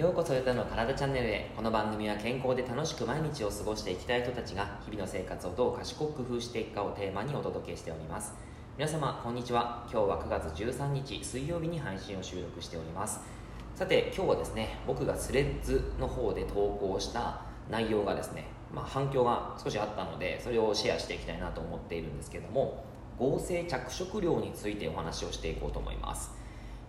[0.00, 1.52] ようこそヨタの体チャンネルへ。
[1.54, 8.32] この番組は健康で楽しく毎日を過ごしていきたい人たちが日々の生活をどう賢く工夫していくかをテーマにお届けしております。
[8.78, 9.86] 皆様こんにちは。
[9.92, 13.20] 今日は9月13日水曜日に配信を収録しております。
[13.74, 22.86] さて今日はですね僕がスレッズの方で投稿した内容がですね、まあ、反響が少しあったのでそれをシェアしていきたいなと思っているんですけども
[23.18, 26.40] 合成着色料についてお話をしていこうと思います。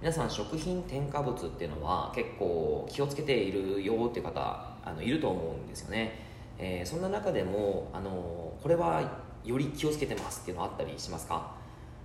[0.02, 6.26] 皆さん食品添加物っていうのは結構気をつけているよっていう方あのいると思うんですよね、
[6.58, 11.56] えー、そんな中でもあのこれはより気をつけてますっていうのはあったりしますか？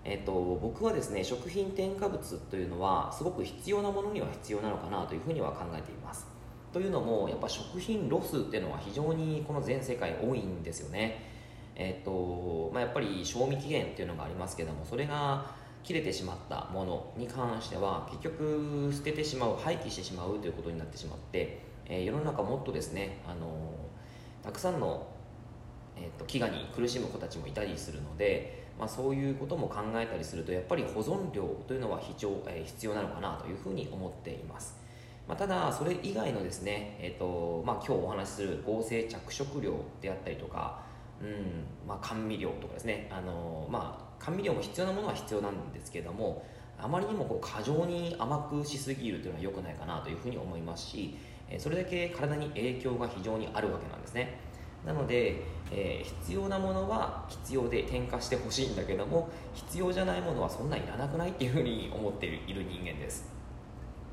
[0.05, 6.27] えーと、と僕はですね食品添加物というのはすごく必要なものには必要なのかなというふうには考えています。
[6.74, 11.22] というのもやっぱ食品ロスっていうのは非常にこの全世界多いんですよね。
[11.74, 15.47] えっ、ー、とまあ、やっぱり賞味期限っていうのがありますけどもそれが
[15.86, 23.47] 切れてしまったものに関しては結局捨ててしまう廃棄してしまうということになってしまって、えー、世の中もっとですね、あの
[24.42, 25.06] たくさんの、
[25.96, 34.77] えーと、飢餓に苦しむ子たちもいたりするので、まあ、そういうことも考えたりするとやっぱり保存量というのは非常、えー、必要なのかなというふうに思っています。
[35.28, 40.83] まあ、ただそれ以外のですね、えーとまあ、今日お話しする合成着色料であったりとか、
[41.20, 46.45] うんまあ、甘味料とかですね、あのまあ、甘味料も必要なものは必要なんですけども
[46.78, 51.17] あまりにもこう過剰に甘くしすぎるというのは良くないかなというふうに思いますし
[51.58, 54.41] それだけ体に影響が非常にあるわけなんですね。
[54.84, 55.42] なので、
[55.73, 63.28] えー、必要なものは必要で添加してほしいんだけども必要じゃないものはそんないらなくないっていうふうに思っている人間です。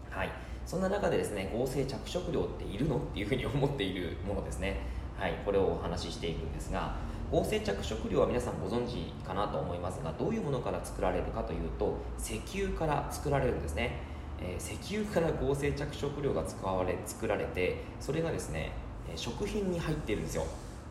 [0.09, 0.29] はい。
[0.65, 2.97] そんな中でですね合成着色料っているの？
[2.97, 4.77] っていうふうに思っているものですね。
[5.17, 6.95] はいこれをお話ししていくんですが
[7.31, 13.99] 合成着色料は皆さんご存知かなと思いますがどういうものから作られるかというと石油から作られるんですね、
[14.41, 18.71] えー、石油から合成着色料が使われ作られてそれがですね
[19.15, 20.45] 食品に入っているんですよ。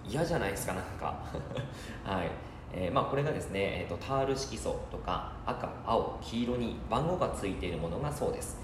[0.09, 1.19] 嫌じゃないですかなんか。
[2.05, 2.31] はい。
[2.75, 8.59] えーまあ、これがですね、えーと、タール色素とか赤、青、黄色に番号がついているものがそうです。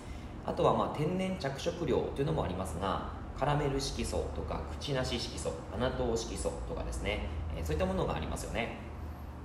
[0.46, 8.78] あとはまあ天然着色料というのもありますがカラメル色素とか口なし色素穴糖色素とかですね、え、そういったものがありますよね。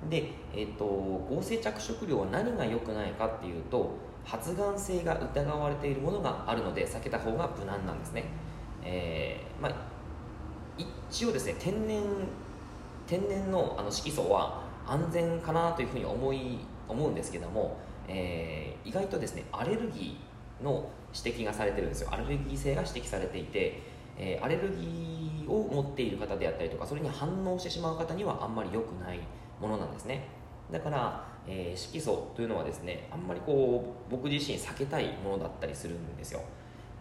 [0.09, 3.91] で、えーと、合成着色料は何が良くないかっていうと
[4.25, 8.25] 発がん性が疑われているものがあるので避けた方が無難なんですね、
[8.83, 9.73] えー、まあ、
[10.77, 12.01] 一応ですね天然
[13.07, 17.77] 天然のあの色素は安全かなというふうに思い思うんですけども、
[18.07, 22.09] えー、意外とですねアレルギーの指摘がされてるんですよ。
[22.11, 23.81] アレルギー性が指摘されていて、
[24.17, 29.19] えー、アレルギーを持っている方であったりとかそれに反応してしまう方にはあんまり良くない
[29.59, 30.27] ものなんですね。
[30.71, 36.41] だから、えー、色素というのはですねあんまりこう僕自身避けたいものだったりするんですよ。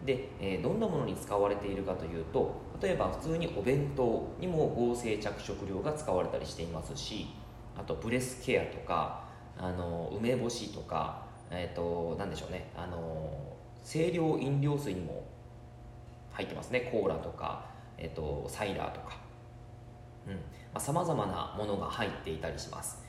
[0.05, 7.27] で、えー、どんなものに使われているかというと例えば普通にお弁当にも合成着色料が使われたりしていますし
[7.77, 9.23] あとブレスケアとか
[9.57, 12.69] あの梅干しとかえっ、ー、と何でしょうね。
[12.75, 13.31] あの
[13.85, 15.23] 清涼飲料水にも
[16.31, 16.89] 入ってますね。
[16.91, 17.65] コーラとか、
[17.97, 19.23] えっと、サイダーとか。
[20.79, 23.03] さまざ、まなものが入っていたりします。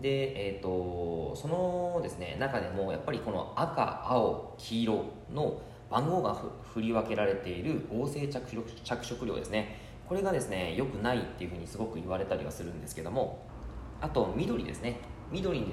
[0.00, 6.34] で、えーと、そのですね中でもやっぱりこの赤青黄色の番号が
[6.72, 9.76] 振り分けられている合成着色着色料ですね。
[10.08, 13.44] これがですね良くないっていうふうにすごく言われたりはするんですけども。
[14.00, 14.96] あと緑ですね。
[15.30, 15.66] 緑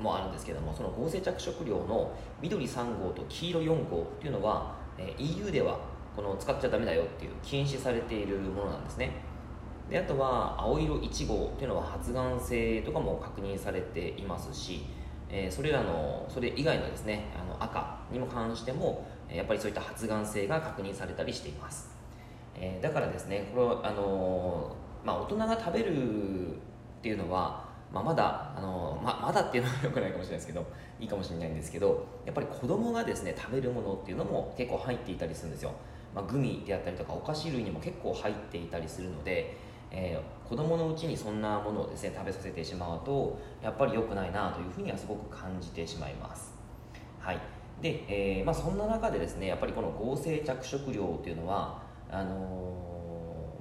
[0.00, 5.78] もあるんですけどもその合成着色料の緑3号と黄色4号っていうのは、え EU では
[6.14, 9.12] この使っちゃダメだよっていう禁止されているものなんですね。
[9.90, 14.86] であとは青色1号っていうのは発がん性とかも確認されていますし、
[15.28, 21.90] え、それらのそれ以外のですねあの赤にも関してもやっぱりそういった発がん性が確認されたりしています、
[22.54, 26.58] え、だからですねこれはあの、まあ、大人が食べるっ
[27.02, 27.63] ていうのは
[27.94, 30.66] まあ、まだあのままだっていうのはよくないかもしれないですけど
[30.98, 35.72] いいかもしれないんですけどやっぱり子供がですね食べるものっていうのも結構入っていたりするんですよ、
[36.12, 39.56] まあ、グミであったりとかお菓子類にも結構入っていたりするので、
[39.92, 46.52] えー、子供のうちにそんなものをですね食べさせてしまうとやっぱり良くないなというふうにはすごく感じてしまいます。
[47.20, 47.38] はい。
[47.80, 51.80] で、えーまあ、そんな中でですねやっぱりこの合成着色料っていうのは
[52.10, 52.94] あのー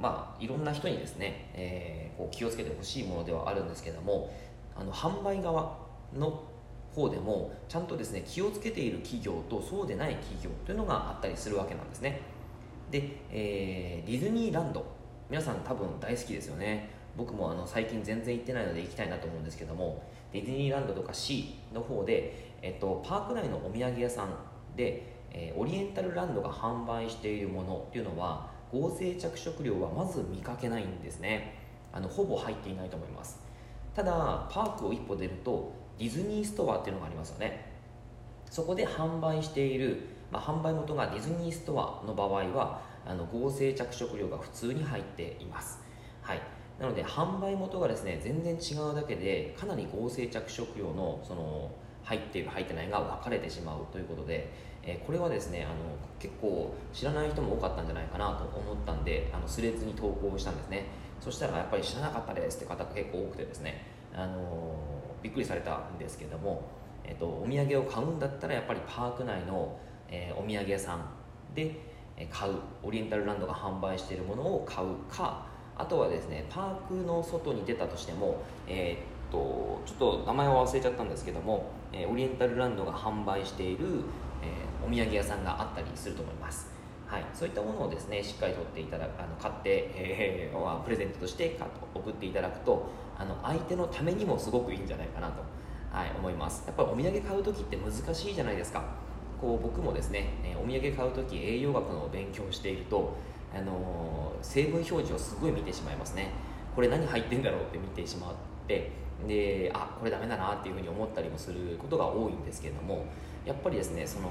[0.03, 4.33] まあ、いろんな人にですね、えー、こう気をつけてほしいものではあるんですけども
[4.75, 5.77] あの販売側
[6.13, 6.43] の
[6.93, 12.21] 方でもちゃんとですね気をつけている企業とそうでない企業というのがあったりするわけなんですね。
[12.91, 14.85] で、えー、ディズニーランド。
[15.29, 16.89] 皆さん多分大好きですよね。
[17.17, 24.29] 僕もあの最近全然行ってないので行きたいなと思うんですけどもディズニーランドとか C の方で、えっと、パーク内のお土産屋さん
[24.75, 31.62] で、えー、オリエンタルランドが販売しているものっていうのは合成着色料はまず見かけないんですね。
[31.93, 33.39] あのほぼ入っていないと思います。
[33.95, 37.71] ただパークを一歩出るとディズニーストアっていうのがありますよね。
[38.49, 39.99] そこで販売している、
[40.31, 45.79] まあ、販売元がディズニーストアの場合はあの合成着色料が普通に入っています。
[46.21, 46.41] はい。
[46.79, 51.71] なので販売元がですね全然違うだけでかなり合成着色料のその
[52.03, 54.51] 入っている入ってないが分かれてしまうということで、
[54.83, 55.75] えー、これはですねあの
[56.19, 60.85] 結構知らない人も多かったんじゃないかなと思ったんであのスレッズに投稿したんですね。
[61.19, 64.75] そしたらやっぱり知らなかったですって方結構多くてですね、あの、
[65.21, 66.63] びっくりされたんですけども、
[67.03, 69.77] えーと、お土産を買うんだったらやっぱりパーク内の、
[70.09, 71.05] えー、お土産屋さん
[71.55, 71.75] で
[72.29, 83.85] 買うオリエンタルランドが販売しているものを買うかあとはですねパークの外に出たとしても、えー、っとちょっと名前を忘れちゃったんですけども、えー、オリエンタルランドが販売している、
[84.43, 86.67] えー、お土産屋さんがあったりすると思います。
[87.13, 91.59] はい、そういったものをですねしっかり取っていただくあの買って、えー、プレゼントとして
[91.93, 95.43] 送っていただくとあの相手のためにもすごくいいんじゃないかなと、
[95.91, 96.63] はい、思います。
[96.65, 98.83] やっぱりお土産買う時って難しいじゃないですか。
[99.39, 103.15] こう僕もですね、えお土産買う時栄養学の勉強していると、
[103.55, 106.31] あの成分表示をすごい見てしまいますね。
[106.75, 108.33] これ何入ってんだろうって見てしまっ
[108.67, 108.89] て
[109.27, 113.05] であこれダメだなっていうふうに思ったりもすることが多いんですけれども
[113.45, 114.29] やっぱりですねその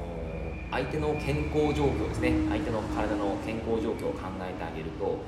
[0.70, 2.32] 相手の健康状況ですね。
[2.48, 5.18] 相手の体の健康状況を考えてあげると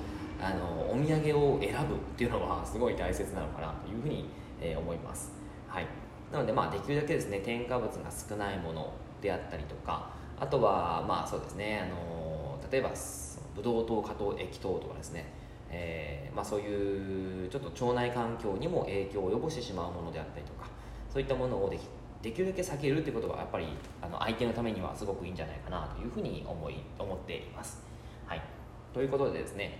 [0.40, 4.28] あのお土産を選ぶっていうのはすごい大切なのかなというふうに、
[4.60, 5.32] えー、思います、
[5.68, 5.86] はい、
[6.32, 8.92] なのでまあできるだけですね添加物が少ないもの
[9.22, 12.90] であったりとかあとはまあそうですねあの例えば
[13.54, 15.32] ブドウ糖果糖液糖とかですね、
[15.70, 20.68] えーまあ、そういうちょっと腸内環境にも影響を及ぼしてしまうものであったりとか
[21.12, 21.82] そういったものをでき
[22.24, 23.66] できるだけ避けるということがやっぱり
[24.00, 27.82] あの相手のためにはすごくいいんじゃないかなというふうに思い思っています。
[28.26, 28.40] はい、
[28.94, 29.78] ということでですね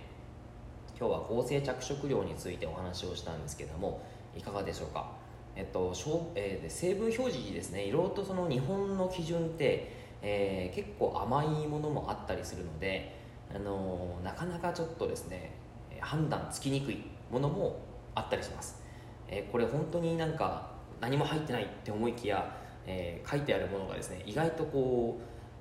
[0.95, 4.05] 今日は合成着色料についてお話をしたんですけども
[4.37, 5.11] いかがでしょうか、
[5.55, 5.91] えっと
[6.35, 7.83] えー、成分表示ですね。
[7.83, 13.17] いろいろとその日本の基準って、えー、結構甘いものもあったりするので、
[13.55, 15.55] あのー、なかなかちょっとですね
[15.99, 17.79] 判断つきにくいものも
[18.13, 18.79] あったりします、
[19.27, 22.55] え、これ本当になんか何も入ってないって思いきや、
[22.85, 25.19] えー、書いてあるものがですね意外とこ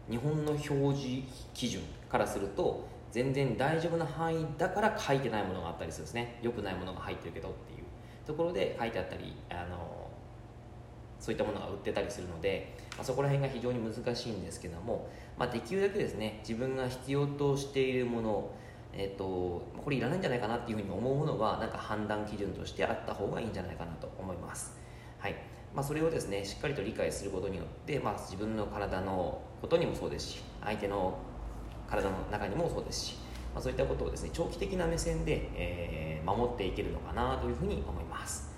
[0.09, 1.23] う日本の表示
[1.55, 7.85] 基準からすると全然大丈夫な範囲だから書いてないものがあったりするんですね良くないものが入ってるけどっていう
[8.27, 10.11] ところで書いてあったりあの
[11.21, 15.09] そういったものが売ってたりするので、まあ、そこら辺が非常に難しいんですけども、
[15.39, 18.51] まあ、できるだけですね自分が必要としているもの
[18.97, 19.25] えーと、
[19.83, 24.84] これいらないんじゃないかなっていうふうに思うものはなんか判断基準としてあった方がいいんじゃないかなと思います。
[25.75, 31.19] まあ、それをですねしっかりと理解することによって、まあ、自分の体のことにもそうですし相手の
[31.89, 33.17] 体の中にもそうですし、
[33.53, 38.51] まあ、そういったことをですね長期的な目線で、えー、守っていけるのかなというふうに思います、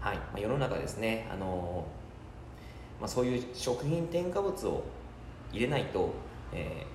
[0.00, 0.16] はい。
[0.16, 1.86] まあ、世の中ですねあの
[3.00, 4.84] まあ、そういう食品添加物を
[5.52, 6.14] 入れないと、
[6.52, 6.86] え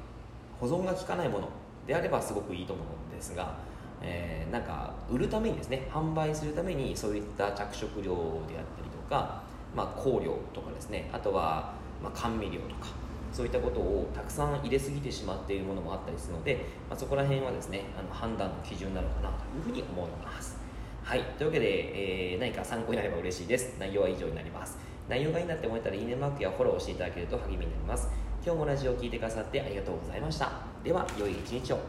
[0.58, 1.50] ー、保存が効かないもの
[1.86, 3.56] であればすごくいいと思うんですが、
[4.02, 8.14] えー、なんか売るためにですね販売するためにそういった着色料
[8.48, 9.44] であったりとか、
[9.76, 11.10] まあ、香料とかですね。
[11.14, 12.88] あとは、まあ、甘味料とか
[13.32, 20.58] そういったことをたくさん入れすぎてしまっているものもあったりするので、まあ、そこら辺はですねあの判断の基準なのかなというふうに思います。
[21.04, 21.24] はい。
[21.38, 23.78] というわけで、えー、何か参考になれば嬉しいです。
[23.80, 24.78] 内容は以上になります。
[25.08, 28.10] 内容がいいなって思えたらいいねマークやフォローをしていただけると励みになります。
[28.44, 30.52] 今日もラジオを聴いてくださってありがとうございました。
[30.84, 31.80] では良い一日を。